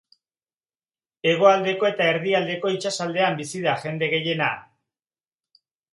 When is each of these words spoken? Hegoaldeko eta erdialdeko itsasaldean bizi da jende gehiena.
Hegoaldeko 1.33 1.89
eta 1.91 2.07
erdialdeko 2.13 2.71
itsasaldean 2.77 3.37
bizi 3.43 3.61
da 3.67 3.79
jende 3.85 4.11
gehiena. 4.15 4.49